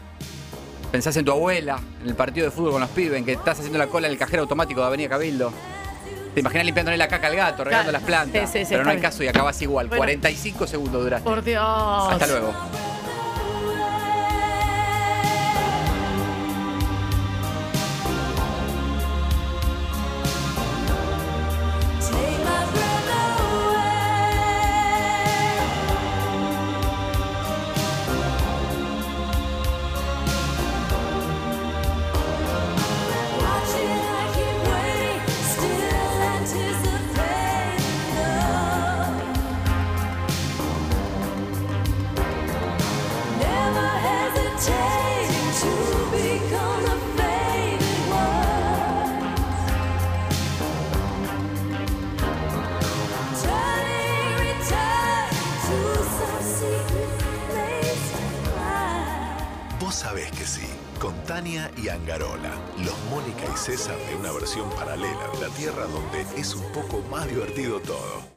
Pensás 0.91 1.17
en 1.17 1.25
tu 1.25 1.31
abuela, 1.31 1.79
en 2.03 2.09
el 2.09 2.15
partido 2.17 2.47
de 2.47 2.51
fútbol 2.51 2.73
con 2.73 2.81
los 2.81 2.91
pibes, 2.91 3.19
en 3.19 3.25
que 3.25 3.33
estás 3.33 3.59
haciendo 3.59 3.79
la 3.79 3.87
cola 3.87 4.09
en 4.09 4.13
el 4.15 4.19
cajero 4.19 4.43
automático 4.43 4.81
de 4.81 4.87
Avenida 4.89 5.09
Cabildo. 5.09 5.53
Te 6.35 6.41
imaginas 6.41 6.65
limpiándole 6.65 6.97
la 6.97 7.07
caca 7.09 7.29
al 7.29 7.37
gato, 7.37 7.63
regando 7.65 7.91
Claro. 7.91 7.99
las 7.99 8.03
plantas. 8.03 8.51
Sí, 8.51 8.59
sí, 8.61 8.65
sí, 8.65 8.71
pero 8.71 8.85
no 8.85 8.91
hay 8.91 8.97
bien. 8.97 9.03
caso 9.03 9.23
y 9.23 9.29
acabas 9.29 9.61
igual. 9.63 9.87
Bueno. 9.89 9.99
45 10.01 10.67
segundos 10.67 11.03
duraste. 11.03 11.29
Por 11.29 11.43
Dios. 11.43 11.63
Hasta 11.65 12.27
luego. 12.27 12.53
César 63.61 63.99
de 64.09 64.17
una 64.17 64.33
versión 64.33 64.71
paralela 64.71 65.29
de 65.35 65.47
la 65.47 65.55
Tierra 65.55 65.85
donde 65.85 66.23
es 66.41 66.55
un 66.55 66.65
poco 66.73 67.03
más 67.11 67.29
divertido 67.29 67.79
todo. 67.81 68.31